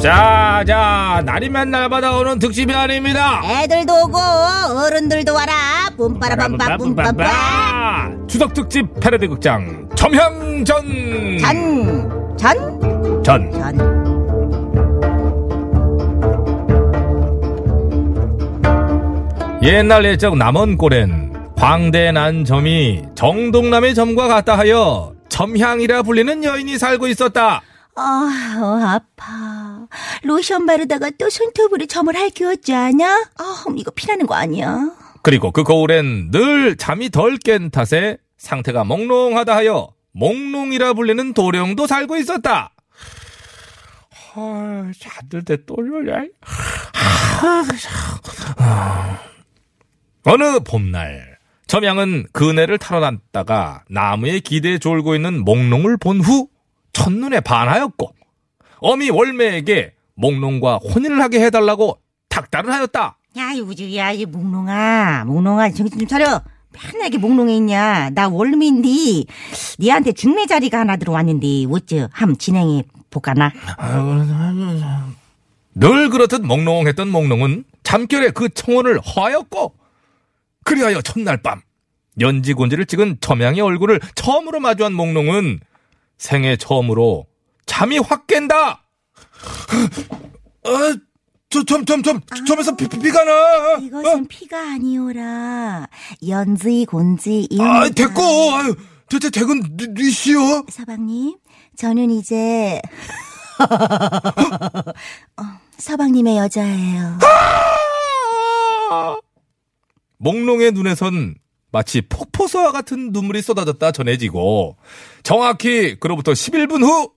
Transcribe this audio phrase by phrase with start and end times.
[0.00, 3.42] 자, 자, 날이면 날마다 오는 득심이 아닙니다.
[3.44, 5.52] 애들도 오고 어른들도 와라
[5.96, 10.64] 뿜빠라밤빠 뿜빠빠 추석 특집 패러디 극장 점향전
[11.38, 13.50] 전, 전, 전.
[13.52, 13.90] 전
[19.62, 27.06] 옛날 옛적 남원 꼴엔 광대 난 점이 정동남의 점과 같다 하여 점향이라 불리는 여인이 살고
[27.08, 27.60] 있었다.
[27.96, 29.86] 아, 어, 아파
[30.22, 33.04] 로션 바르다가 또 손톱으로 점을 할기웠지 않아?
[33.38, 34.90] 아, 이거 피나는 거 아니야?
[35.22, 42.16] 그리고 그 거울엔 늘 잠이 덜 깬 탓에 상태가 몽롱하다 하여 몽롱이라 불리는 도령도 살고
[42.16, 42.72] 있었다.
[44.34, 46.24] 아, 잠들 때 떨려.
[50.24, 56.48] 어느 봄날 점양은 그네를 타러 났다가 나무에 기대에 졸고 있는 몽롱을 본 후
[56.92, 58.14] 첫눈에 반하였고
[58.78, 61.98] 어미 월매에게 몽롱과 혼인을 하게 해달라고
[62.28, 63.18] 탁달을 하였다.
[63.38, 66.42] 야, 우주야, 이 몽롱아, 몽롱아, 정신 좀 차려.
[66.72, 68.10] 맨날 이렇게 몽롱해 있냐?
[68.10, 69.24] 나 월미인데,
[69.78, 73.52] 니한테 중매 자리가 하나 들어왔는데, 어째, 함 진행해 볼까나?
[75.74, 79.74] 늘 그렇듯 몽롱했던 몽롱은 잠결에 그 청혼을 허하였고
[80.64, 81.60] 그리하여 첫날 밤
[82.20, 85.60] 연지곤지를 찍은 점양의 얼굴을 처음으로 마주한 몽롱은
[86.20, 87.26] 생애 처음으로
[87.64, 88.84] 잠이 확 깬다.
[90.64, 90.96] 아,
[91.48, 93.78] 저, 점, 점, 점, 점에서 피, 피, 피 가 나.
[93.80, 95.88] 이것은 피가 아니오라.
[96.28, 97.60] 연지, 곤지, 이음.
[97.62, 98.76] 아, 됐고, 아유,
[99.08, 100.66] 대체 대군 니시여?
[100.68, 101.38] 서방님,
[101.76, 102.80] 저는 이제,
[105.38, 105.42] 어,
[105.78, 107.18] 서방님의 여자예요.
[110.18, 111.34] 몽롱의 눈에선
[111.72, 114.76] 마치 폭포수와 같은 눈물이 쏟아졌다 전해지고
[115.22, 117.12] 정확히 그로부터 11분 후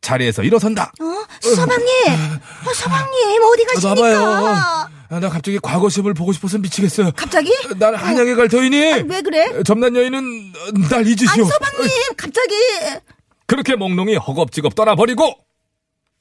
[0.00, 0.92] 자리에서 일어선다.
[1.00, 1.04] 어?
[1.40, 1.86] 서방님!
[2.66, 3.94] 어, 서방님, 어디 가십니까?
[3.94, 4.88] 나봐요.
[5.10, 7.10] 아, 나 갑자기 과거심을 보고 싶어서 미치겠어요.
[7.16, 7.52] 갑자기?
[7.78, 8.92] 난 한양에 갈 터이니.
[8.92, 9.62] 아니, 왜 그래?
[9.64, 10.52] 점난 여인은
[10.90, 11.30] 날 잊으시오.
[11.30, 12.54] 아니, 서방님, 갑자기!
[13.46, 15.34] 그렇게 몽롱이 허겁지겁 떠나버리고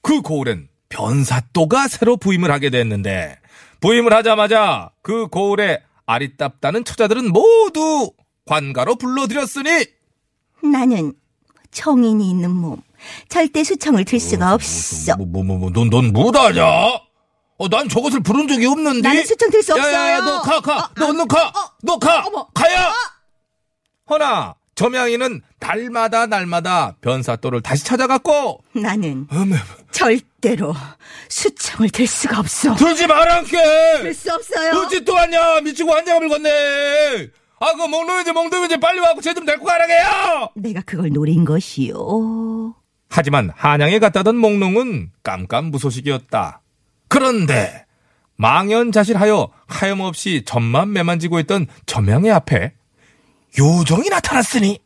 [0.01, 3.37] 그 고을엔 변사또가 새로 부임을 하게 됐는데
[3.81, 8.11] 부임을 하자마자 그 고을에 아리따다는 처자들은 모두
[8.45, 9.85] 관가로 불러들였으니
[10.63, 11.13] 나는
[11.71, 12.81] 청인이 있는 몸,
[13.29, 15.15] 절대 수청을 들 수가 없어.
[15.17, 16.65] 뭐, 뭐, 뭐, 뭐, 넌, 넌 뭐다냐?
[17.59, 19.07] 어, 난 저것을 부른 적이 없는데.
[19.07, 19.93] 나는 수청 들 수 없어요.
[19.93, 20.77] 야야야, 너 가, 가.
[20.85, 21.53] 어, 너, 너 가.
[21.83, 22.23] 너 가.
[22.53, 22.93] 가야.
[24.09, 29.55] 허나, 점양이는 날마다 날마다 변사또를 다시 찾아갔고, 나는 어메,
[29.91, 30.75] 절대로
[31.29, 32.75] 수청을 들 수가 없어.
[32.75, 33.57] 들지 말란게.
[34.03, 34.79] 들수 없어요.
[34.79, 35.61] 어찌 또 왔냐?
[35.61, 37.27] 미치고 한장을 걷네.
[37.59, 40.49] 아, 그 먹는지 먹는지 빨리 와고 쟤 좀 데리고 가라게요.
[40.55, 42.75] 내가 그걸 노린 것이요.
[43.09, 46.61] 하지만 한양에 갔다던 몽롱은 깜깜무소식이었다.
[47.07, 47.85] 그런데
[48.35, 52.73] 망연자실하여 하염없이 점만 매만지고 있던 점양의 앞에
[53.57, 54.79] 요정이 나타났으니.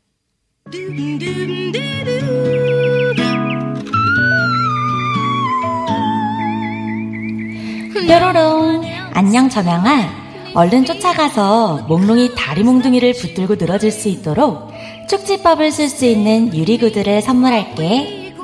[8.07, 8.83] 뾰로롱
[9.13, 10.21] 안녕 점양아.
[10.53, 14.71] 얼른 쫓아가서 몽롱이 다리 몽둥이를 붙들고 늘어질 수 있도록
[15.09, 18.35] 축지법을 쓸 수 있는 유리구두를 선물할게.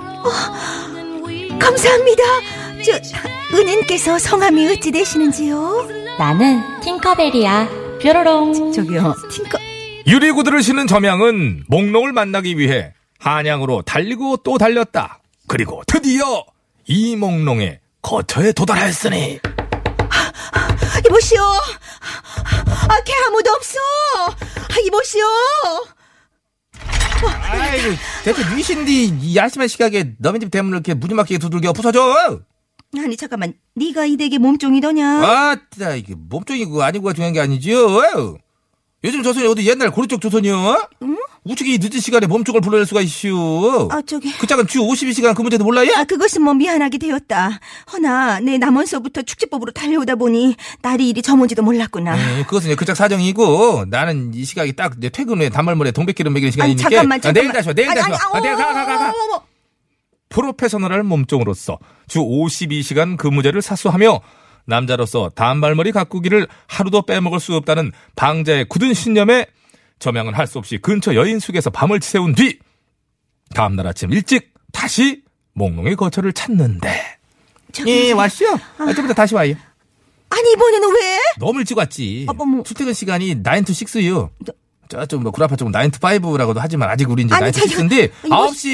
[1.57, 2.23] 감사합니다.
[2.85, 5.87] 저, 은인께서 성함이 어찌 되시는지요?
[6.17, 7.69] 나는 팅커벨이야.
[8.01, 8.71] 뾰로롱.
[8.73, 9.57] 저기요, 팅커,
[10.07, 15.19] 유리구두를 신은 점양은 몽롱을 만나기 위해 한양으로 달리고 또 달렸다.
[15.47, 16.45] 그리고 드디어
[16.85, 19.39] 이몽롱의 거처에 도달하였으니
[21.05, 21.41] 이보시오.
[21.41, 23.79] 아, 걔 아무도 없어.
[24.85, 25.25] 이보시오.
[27.49, 32.41] 아이고, 대체 니신디 이 야심한 시각에 너희 집 대문을 이렇게 무지막지게 두들겨 부숴줘!
[32.97, 35.05] 아니 잠깐만, 네가 이 댁의 몸종이더냐?
[35.25, 38.37] 아따, 이게 몸종이고 아니고가 중요한 게 아니지요.
[39.03, 40.89] 요즘 조선이 어디 옛날 고려 쪽 조선이요?
[41.43, 43.87] 우측이 늦은 시간에 몸종을 불러낼 수가 있슈.
[43.91, 44.33] 아 저기.
[44.37, 45.91] 그 짝은 주 52시간 그 문제도 몰라요?
[45.95, 47.59] 아, 그것은 뭐 미안하게 되었다.
[47.93, 52.15] 허나, 내 남원서부터 축제법으로 달려오다 보니, 날이 이리 저문지도 몰랐구나.
[52.15, 56.51] 네, 그것은 그짝 사정이고 나는 이 시각이 딱 이제 퇴근 후에 단말머리에 동백기름 먹이는 아니,
[56.75, 57.33] 시간이니까 잠깐만, 아, 잠깐만.
[57.43, 59.03] 내일 다시 와 내일 아니, 다시 와 아니, 아, 내일 가 가 가 가, 어머,
[59.23, 59.43] 어머, 어머.
[60.29, 61.77] 프로페셔널한 몸종으로서
[62.07, 64.19] 주 52시간 근무제를 사수하며
[64.67, 69.47] 남자로서 단발머리 가꾸기를 하루도 빼먹을 수 없다는 방자의 굳은 신념에
[69.99, 72.59] 점양은 할 수 없이 근처 여인숙에서 밤을 채운 뒤
[73.55, 75.23] 다음날 아침 일찍 다시
[75.53, 77.17] 몽롱의 거처를 찾는데
[77.71, 78.45] 저기, 예 왔쇼
[78.77, 79.55] 아, 좀 이따 다시 와요
[80.29, 81.19] 아니, 이번에는 왜?
[81.39, 82.61] 너무 일찍 왔지 아, 뭐.
[82.63, 84.29] 출퇴근 시간이 9 to 6요
[84.89, 87.87] 저쪽 뭐 구라파 쪽은 9 to 5라고도 하지만 아직 우리 이제 아니, 9 to 잠깐.
[87.89, 88.65] 6인데 이거- 9시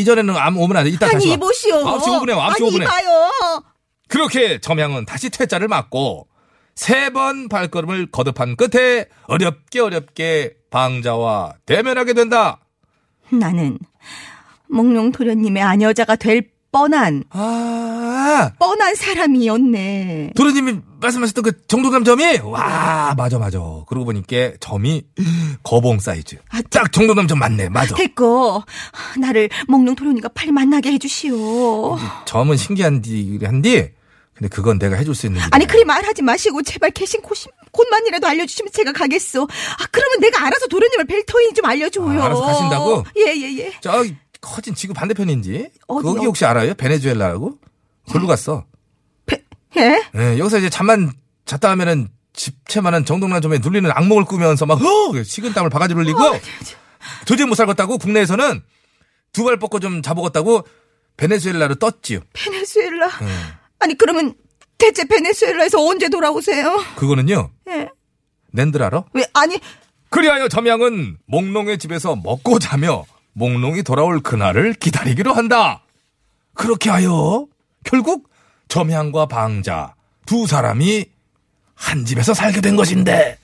[0.00, 1.74] 이전에는 아무 오면 안 돼 이따 다시 아니, 와 이보시오.
[1.84, 3.64] 9시 5분에 와 9시 아니, 5분에 이봐요.
[4.08, 6.28] 그렇게 점양은 다시 퇴짜를 맞고
[6.74, 12.60] 세 번 발걸음을 거듭한 끝에 어렵게 어렵게 방자와 대면하게 된다.
[13.30, 13.78] 나는,
[14.68, 20.32] 몽룡 도련님의 아녀자가 될 뻔한, 아, 뻔한 사람이었네.
[20.34, 23.60] 도련님이 말씀하셨던 그 정도감 점이 와 맞아 맞아.
[23.86, 25.04] 그러고 보니까 점이
[25.62, 26.36] 거봉 사이즈.
[26.50, 27.94] 아, 딱 정도감 점 맞네 맞아.
[27.94, 28.64] 됐고,
[29.20, 31.96] 나를 몽룡 도련님과 빨리 만나게 해주시오.
[32.24, 33.92] 점은 신기한디 한디.
[34.34, 35.46] 근데 그건 내가 해줄 수 있는 일.
[35.52, 37.38] 아니, 그리 말하지 마시고, 제발 계신 곳,
[37.70, 39.42] 곳만이라도 알려주시면 제가 가겠소.
[39.44, 42.20] 아, 그러면 내가 알아서 도련님을 뵐 터이니 좀 알려줘요.
[42.20, 43.04] 아, 알아서 가신다고?
[43.16, 43.72] 예, 예, 예.
[43.80, 46.12] 저기 커진 지구 반대편인지 어디요?
[46.14, 46.74] 거기 혹시 알아요?
[46.74, 47.58] 베네수엘라라고?
[48.10, 48.64] 걸로 갔어.
[49.76, 50.04] 예?
[50.14, 51.12] 예, 여기서 이제 잠만
[51.46, 55.22] 잤다 하면은 집채만한 정동란 점에 눌리는 악몽을 꾸면서 막, 허!
[55.22, 56.20] 식은땀을 바가지로 흘리고,
[57.26, 58.62] 도저히 못 살겠다고 국내에서는
[59.32, 60.62] 두 발 뻗고 좀 자보겠다고
[61.16, 62.20] 베네수엘라로 떴지요.
[62.32, 63.06] 베네수엘라.
[63.22, 63.26] 예.
[63.80, 64.34] 아니, 그러면
[64.78, 66.84] 대체 베네수엘라에서 언제 돌아오세요?
[66.96, 67.88] 그거는요, 예.
[68.52, 69.04] 낸들 알아?
[69.12, 69.58] 왜, 아니,
[70.10, 75.82] 그리하여 점양은 몽롱의 집에서 먹고 자며 몽롱이 돌아올 그날을 기다리기로 한다.
[76.54, 77.46] 그렇게 하여
[77.84, 78.30] 결국
[78.68, 79.94] 점양과 방자
[80.26, 81.06] 두 사람이
[81.74, 83.38] 한 집에서 살게 된 것인데.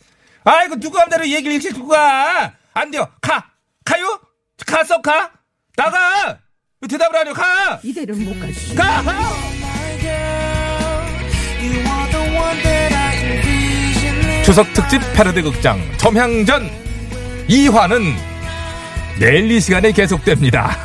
[0.44, 2.52] 아이고 누가 함대로 얘기를 이렇게 듣고 가.
[2.72, 3.06] 안 돼요.
[3.20, 3.50] 가.
[3.84, 4.20] 가요?
[4.66, 5.30] 가서 가.
[5.76, 6.38] 나가.
[6.80, 7.34] 왜 대답을 안 해요.
[7.34, 7.80] 가.
[7.82, 8.74] 이대로는 못 가지.
[8.74, 9.02] 가.
[14.44, 16.68] 추석 특집 패러디 극장 점향전
[17.48, 18.29] 2화는
[19.20, 20.78] 내일 이 시간에 계속됩니다.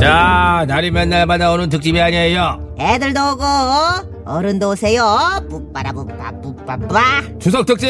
[0.00, 2.74] 자, 날이 맨날마다 오는 특집이 아니에요.
[2.80, 5.04] 애들도 오고, 어른도 오세요.
[5.48, 7.00] 뿌빠라 뿌빠 뿌빠빠.
[7.38, 7.88] 추석 특집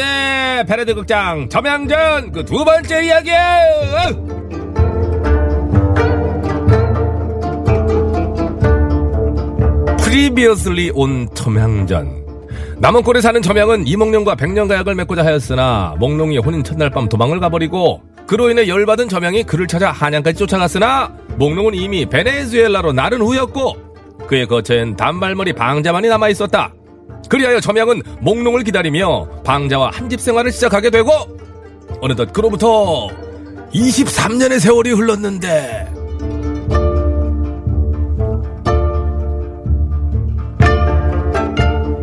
[0.67, 3.31] 패러디 극장 점향전 그 두 번째 이야기.
[9.99, 12.25] Previously on 점향전
[12.79, 18.49] 남원골에 사는 점향은 이몽룡과 백년 가약을 맺고자 하였으나 몽룡이 혼인 첫날 밤 도망을 가버리고 그로
[18.49, 23.86] 인해 열받은 점양이 그를 찾아 한양까지 쫓아갔으나 몽룡은 이미 베네수엘라로 나른 후였고
[24.27, 26.73] 그의 거처엔 단발머리 방자만이 남아 있었다
[27.29, 31.11] 그리하여 점양은 몽룡을 기다리며 방자와 한 집 생활을 시작하게 되고
[32.01, 33.07] 어느덧 그로부터
[33.73, 35.87] 23년의 세월이 흘렀는데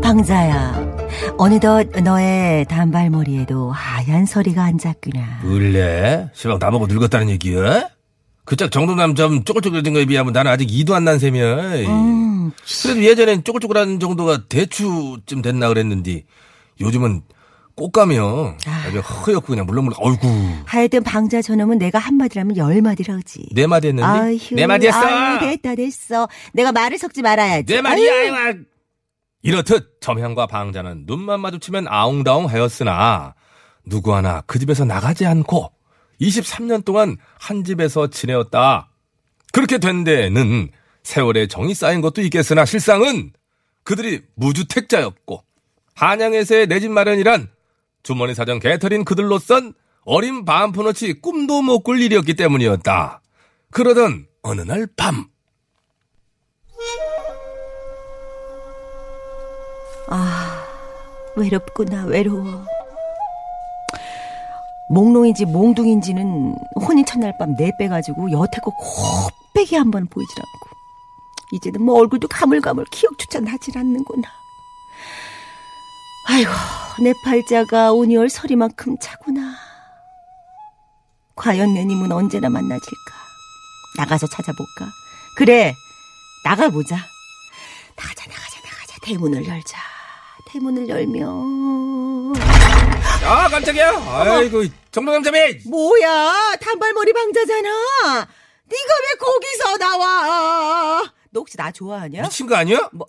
[0.03, 0.97] 방자야,
[1.39, 5.41] 어느덧 너의 단발머리에도 하얀 서리가 앉았구나.
[5.45, 6.29] 을래?
[6.35, 7.89] 시방 나보고 늙었다는 얘기야?
[8.45, 11.87] 그짝 정도남 좀 쪼글쪼글해진 거에 비하면 나는 아직 이도 안 난 셈이야.
[11.87, 12.51] 음,
[12.83, 16.25] 그래도 예전엔 쪼글쪼글한 정도가 대추쯤 됐나 그랬는데
[16.81, 17.23] 요즘은
[17.77, 20.29] 꽃가며 아주 허옇고 그냥 물렁물렁 어이구
[20.67, 23.49] 하여튼 방자 저놈은 내가 한마디라면 열마디라지.
[23.53, 26.29] 네 마디 했는데 아휴, 네 마디 했어 아유, 됐다 됐어.
[26.53, 27.73] 내가 말을 섞지 말아야지.
[27.75, 28.55] 네 마디 아유, 아유
[29.43, 33.35] 이렇듯 점향과 방자는 눈만 마주치면 아웅다웅 하였으나
[33.87, 35.71] 누구 하나 그 집에서 나가지 않고
[36.21, 38.91] 23년 동안 한 집에서 지내었다.
[39.53, 40.69] 그렇게 된 데에는
[41.03, 43.33] 세월의 정이 쌓인 것도 있겠으나 실상은
[43.85, 45.45] 그들이 무주택자였고
[45.95, 47.49] 한양에서의 내 집 마련이란
[48.03, 53.21] 주머니 사정 개털인 그들로선 어린 반푼어치 꿈도 못 꿀 일이었기 때문이었다.
[53.71, 55.27] 그러던 어느 날 밤
[60.09, 60.65] 아,
[61.37, 62.67] 외롭구나, 외로워.
[64.91, 68.73] 몽롱인지 몽둥인지는 혼인 첫날 밤 내 빼가지고 여태껏
[69.55, 70.75] 곱빼기 한 번 보이질 않고.
[71.53, 74.29] 이제는 뭐 얼굴도 가물가물 기억조차 나질 않는구나.
[76.27, 76.51] 아이고,
[77.03, 79.55] 내 팔자가 오니얼 서리만큼 차구나.
[81.37, 83.15] 과연 내 님은 언제나 만나질까?
[83.99, 84.87] 나가서 찾아볼까?
[85.37, 85.75] 그래,
[86.45, 86.97] 나가보자.
[87.97, 88.99] 나가자, 나가자, 나가자.
[89.03, 89.79] 대문을 열자.
[90.49, 91.74] 대문을 열면.
[93.27, 93.91] 아 깜짝이야.
[94.07, 95.61] 아이고 정동남자매.
[95.67, 97.69] 뭐야, 단발머리 방자잖아.
[98.67, 101.03] 네가 왜 거기서 나와?
[101.31, 102.23] 너 혹시 나 좋아하냐?
[102.23, 102.89] 미친 거 아니야?
[102.93, 103.07] 뭐-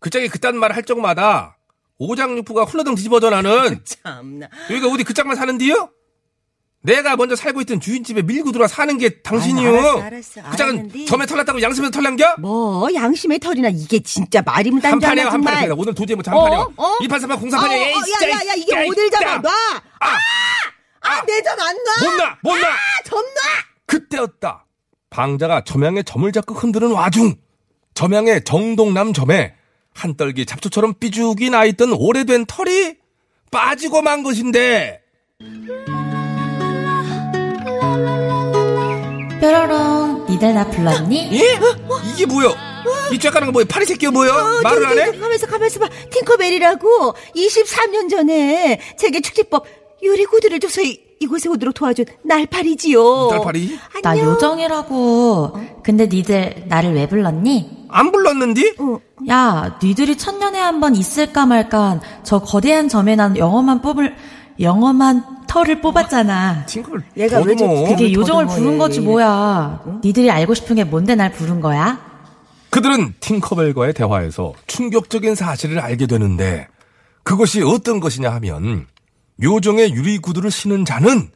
[0.00, 1.58] 그짝이 그딴 말 할 적마다
[1.98, 4.48] 오장육부가 훌러덩 뒤집어져 나는 참나.
[4.70, 5.90] 여기가 어디 그 짝만 사는데요?
[6.84, 9.68] 내가 먼저 살고 있던 주인집에 밀고 들어와 사는 게 당신이요.
[9.70, 10.40] 아유, 알았어, 알았어.
[10.42, 11.04] 그 알았는데.
[11.04, 12.34] 점에 털났다고 양심에서 털난겨?
[12.40, 15.54] 뭐 양심의 털이나 이게 진짜 말이면 한 단잖아 판이야 한 정말.
[15.54, 15.74] 판이야.
[15.76, 16.58] 오늘 도저히 못한 한 판이야.
[16.58, 16.72] 어?
[16.76, 16.98] 어?
[16.98, 17.72] 2판 3판 어, 03판이야.
[17.72, 17.98] 에이 어.
[17.98, 19.30] 야, 야, 야, 이게 야, 어딜 잡아?
[19.30, 19.38] 야.
[19.38, 19.50] 놔!
[20.00, 20.16] 아!
[21.04, 22.10] 아, 내 점 안 놔!
[22.10, 22.38] 못 놔!
[22.42, 22.68] 못 놔!
[23.04, 23.40] 점 놔!
[23.86, 24.66] 그때였다.
[25.10, 27.34] 방자가 점양의 점을 잡고 흔드는 와중
[27.94, 29.54] 점양의 정동남 점에
[29.94, 32.96] 한 떨기 잡초처럼 삐죽이 나있던 오래된 털이
[33.50, 35.02] 빠지고 만 것인데
[39.46, 41.30] 뾰로롱, 니들 나 불렀니?
[41.32, 41.58] 예?
[42.14, 42.50] 이게 뭐야?
[43.12, 43.64] 이 쬐까는 거 뭐야?
[43.68, 44.32] 파리 새끼야 뭐야?
[44.62, 45.18] 말을 안 해?
[45.18, 45.88] 가면서 가면서 봐.
[46.12, 49.66] 팅커벨이라고 23년 전에 세계 축제법
[50.00, 53.30] 유리구두를 줘서 이, 이곳에 오도록 도와준 날파리지요.
[53.32, 53.78] 날파리?
[54.04, 54.26] 나 안녕.
[54.28, 55.58] 요정이라고.
[55.82, 57.86] 근데 니들 나를 왜 불렀니?
[57.88, 58.76] 안 불렀는디?
[58.78, 64.14] 어, 야, 니들이 천년에 한 번 있을까 말까 저 거대한 점에 난 영어만 뽑을,
[64.60, 66.64] 영어만 털을 뽑았잖아.
[66.64, 67.88] 친구를 얘가 왜 더듬어.
[67.88, 68.78] 그게 요정을 더듬어, 부른 얘.
[68.78, 69.82] 거지 뭐야.
[70.02, 72.00] 니들이 알고 싶은 게 뭔데 날 부른 거야?
[72.70, 76.68] 그들은 팅커벨과의 대화에서 충격적인 사실을 알게 되는데
[77.22, 78.86] 그것이 어떤 것이냐 하면
[79.42, 81.30] 요정의 유리 구두를 신은 자는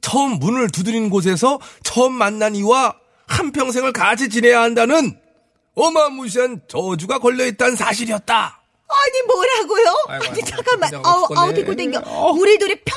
[0.00, 2.94] 처음 문을 두드린 곳에서 처음 만난 이와
[3.26, 5.18] 한 평생을 같이 지내야 한다는
[5.74, 8.62] 어마무시한 저주가 걸려 있다는 사실이었다.
[8.88, 9.94] 아니 뭐라고요?
[10.08, 10.90] 아이고, 아니 아이고, 잠깐만.
[11.04, 11.26] 아우.
[11.36, 12.00] 아우 댕고 댕겨.
[12.32, 12.96] 우리 둘이 평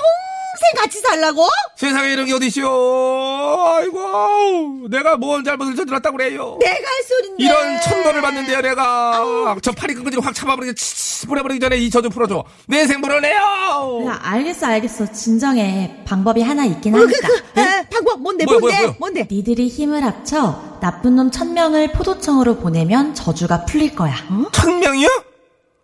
[0.61, 1.47] 생 같이 살라고?
[1.75, 2.67] 세상에 이런 게 어디시오.
[2.69, 6.57] 아이고 내가 뭔 잘못을 저질렀다고 그래요.
[6.59, 7.43] 내가 할 소린데.
[7.43, 9.55] 이런 천벌을 받는데요, 내가.
[9.61, 12.43] 저 파리 끈끈이를 확 잡아버리고, 치치, 보내버리기 전에 이 저주 풀어줘.
[12.67, 14.05] 내 인생 물어내요!
[14.07, 15.11] 야, 알겠어, 알겠어.
[15.11, 15.97] 진정해.
[16.05, 17.27] 방법이 하나 있긴 어, 그, 하니까.
[17.53, 18.95] 그, 에, 방법 뭔데 뭐야, 뭔데 뭐야, 뭐야?
[18.99, 19.27] 뭔데?
[19.29, 24.15] 니들이 힘을 합쳐 나쁜 놈 천명을 포도청으로 보내면 저주가 풀릴 거야.
[24.51, 25.07] 천 명이요?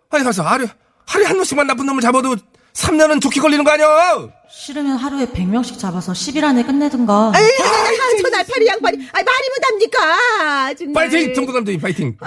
[0.10, 0.68] 아니, 가서 하루,
[1.06, 2.36] 하루에 한 명씩만 나쁜 놈을 잡아도
[2.78, 4.30] 3년은 좋게 걸리는 거 아니야?
[4.50, 7.32] 싫으면 하루에 100명씩 잡아서 10일 안에 끝내든가.
[7.34, 8.98] 아이, 아, 저 날파리 양파리.
[9.14, 10.74] 아이 말이면 답니까?
[10.76, 11.10] 정말.
[11.10, 11.34] 파이팅!
[11.34, 12.18] 정도남들이 파이팅!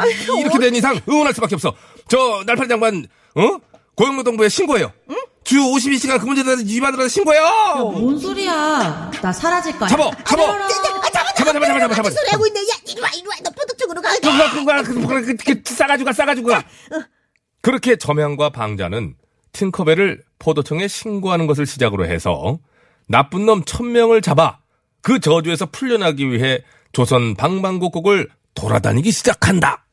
[0.40, 1.74] 이렇게 된 이상 응원할 수밖에 없어.
[2.08, 3.58] 저, 날파리 장관, 어?
[3.94, 4.92] 고용노동부에 신고해요.
[5.44, 7.90] 주 52시간 근무제도에서 위반으로 신고해요!
[7.92, 9.10] 뭔 소리야?
[9.22, 9.88] 나 사라질 거야.
[9.88, 10.10] 잡어!
[10.24, 10.46] 잡어!
[10.46, 10.62] 뾰로롱.
[10.62, 10.68] 아,
[11.10, 12.10] 잡아, 잡아, 잡아, 잡아, 잡아, 잡아.
[12.10, 12.60] 소리 하고 있네.
[12.60, 13.34] 야, 이리 와, 이리 와.
[13.44, 14.10] 너 포도 쪽으로 가.
[14.16, 16.64] 그거, 그거, 그거, 그거, 싸가지고 가, 싸가지고 가.
[17.62, 19.14] 그렇게 점양과 방자는
[19.52, 22.58] 팅커벨을 포도청에 신고하는 것을 시작으로 해서
[23.06, 24.58] 나쁜 놈 천명을 잡아
[25.02, 26.60] 그 저주에서 풀려나기 위해
[26.92, 29.84] 조선 방방곡곡을 돌아다니기 시작한다.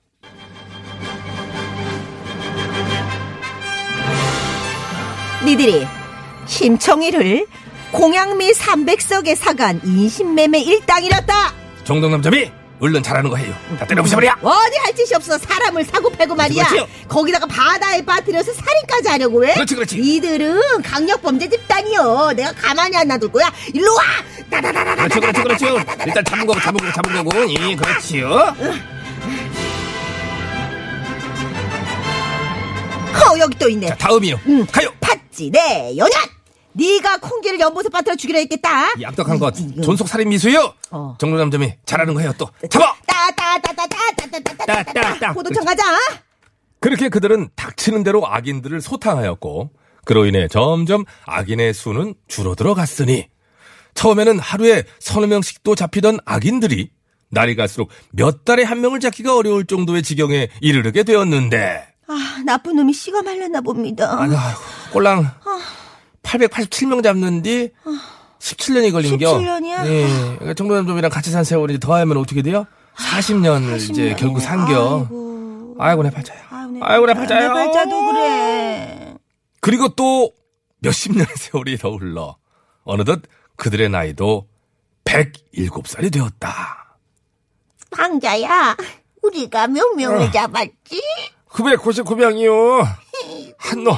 [5.46, 5.86] 니들이
[6.48, 7.46] 심청이를
[7.92, 11.54] 공양미 300석에 사간 인신매매 일당이랬다.
[11.84, 13.54] 정동남잡이 얼른 잘하는 거 해요.
[13.80, 14.36] 다 때려부셔버려.
[14.42, 16.64] 어디 할 짓이 없어 사람을 사고 패고 말이야.
[16.68, 16.88] 그렇지요.
[17.08, 19.54] 거기다가 바다에 빠뜨려서 살인까지 하려고 해?
[19.56, 19.98] 그렇지, 그렇지.
[19.98, 22.34] 니들은 강력 범죄 집단이요.
[22.36, 23.52] 내가 가만히 안 놔둘 거야.
[23.74, 24.04] 일로 와.
[24.52, 25.08] 따다다다다.
[25.08, 25.94] 그렇죠, 그렇죠, 그렇죠.
[26.06, 27.52] 일단 잡은 거고, 잡은 거고, 잡은 거고.
[27.52, 28.30] 예, 그렇지요.
[33.28, 33.88] 어 여기 또 있네.
[33.88, 34.40] 자, 다음이요.
[34.48, 34.66] 응.
[34.72, 34.90] 가요.
[35.02, 36.37] 팥지 내 연연.
[36.78, 38.94] 네가 콩기를 연못에 빠뜨려 죽이려 했겠다.
[39.00, 40.74] 이 악덕한 것, 존속 살인 미수요.
[40.92, 41.16] 어.
[41.20, 42.48] 정동남점이 잘하는 거 해요, 또.
[42.70, 42.96] 잡아!
[43.06, 44.84] 따따따따따따따따따.
[44.84, 45.34] 따따따.
[45.34, 45.84] 포도청 가자.
[46.80, 49.72] 그렇게 그들은 닥치는 대로 악인들을 소탕하였고
[50.06, 53.28] 그로 인해 점점 악인의 수는 줄어들어 갔으니
[53.96, 56.92] 처음에는 하루에 서너 명씩도 잡히던 악인들이
[57.30, 62.94] 날이 갈수록 몇 달에 한 명을 잡기가 어려울 정도의 지경에 이르르게 되었는데 아 나쁜 놈이
[62.94, 64.16] 씨가 말렸나 봅니다.
[64.22, 64.38] 아이고
[64.94, 65.30] 꼴랑
[66.28, 67.70] 887명 잡는 뒤
[68.40, 69.88] 17년이 걸린 겨 17 년이야?
[69.88, 70.54] 예.
[70.54, 72.66] 정도남좀이랑 같이 산 세월이 더하면 어떻게 돼요?
[72.98, 74.18] 40년을 이제 40년이네.
[74.18, 75.76] 결국 산겨 아이고.
[75.80, 76.48] 아이고 내 팔자야
[76.82, 77.36] 아이고, 내 팔자.
[77.36, 79.16] 팔자야 내 팔자도 그래.
[79.62, 80.32] 그리고 또
[80.80, 82.38] 몇십 년의 세월이 더 흘러
[82.84, 83.22] 어느덧
[83.56, 84.48] 그들의 나이도
[85.06, 86.98] 107살이 되었다.
[87.90, 88.76] 방자야,
[89.24, 90.32] 우리가 몇 명을 어.
[90.32, 91.02] 잡았지?
[91.50, 92.86] 999명이요.
[93.58, 93.98] 한 놈.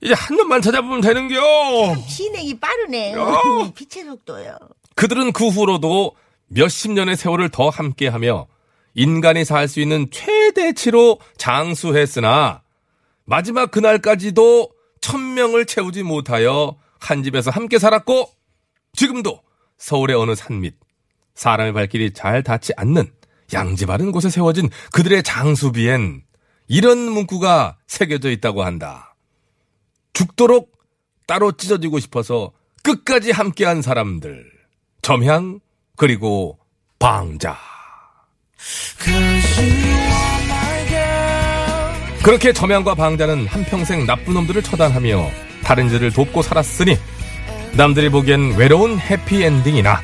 [0.00, 1.96] 이제 한 놈만 찾아보면 되는겨.
[2.08, 3.12] 진행이 빠르네.
[3.14, 3.40] 야.
[3.74, 4.56] 빛의 속도요.
[4.94, 6.14] 그들은 그 후로도
[6.48, 8.46] 몇십 년의 세월을 더 함께하며
[8.94, 12.62] 인간이 살 수 있는 최대치로 장수했으나
[13.24, 18.28] 마지막 그날까지도 천 명을 채우지 못하여 한 집에서 함께 살았고
[18.94, 19.40] 지금도
[19.76, 20.74] 서울의 어느 산 밑
[21.34, 23.12] 사람의 발길이 잘 닿지 않는
[23.52, 26.22] 양지 바른 곳에 세워진 그들의 장수비엔
[26.66, 29.07] 이런 문구가 새겨져 있다고 한다.
[30.18, 30.72] 죽도록
[31.28, 32.50] 따로 찢어지고 싶어서
[32.82, 34.50] 끝까지 함께한 사람들.
[35.00, 35.60] 점향
[35.96, 36.58] 그리고
[36.98, 37.56] 방자.
[42.24, 45.30] 그렇게 점향과 방자는 한평생 나쁜 놈들을 처단하며
[45.62, 46.96] 다른 이들을 돕고 살았으니
[47.76, 50.00] 남들이 보기엔 외로운 해피엔딩이나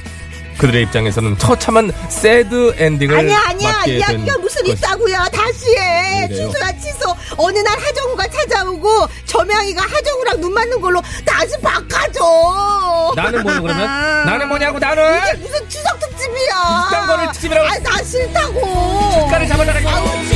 [0.58, 6.28] 그들의 입장에서는 처참한 새드 엔딩을 아니야 아니야 된 이야기가 무슨 있다고요 다시 해?
[6.28, 13.62] 취소야 취소 어느 날 하정우가 찾아오고 점양이가 하정우랑 눈 맞는 걸로 다시 바꿔줘 나는 뭐요
[13.62, 13.86] 그러면?
[14.26, 15.18] 나는 뭐냐고 나는?
[15.18, 18.60] 이게 무슨 추석 특집이야 비싼 거를 특집이라고- 아 나 싫다고
[19.24, 20.33] 특가를 잡아달라고.